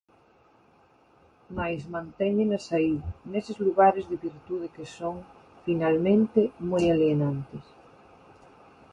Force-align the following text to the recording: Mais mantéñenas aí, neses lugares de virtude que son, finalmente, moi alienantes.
Mais 1.57 1.81
mantéñenas 1.93 2.65
aí, 2.77 2.93
neses 3.31 3.57
lugares 3.65 4.05
de 4.11 4.17
virtude 4.27 4.67
que 4.75 4.85
son, 4.97 5.15
finalmente, 5.65 6.41
moi 6.69 6.83
alienantes. 6.93 7.65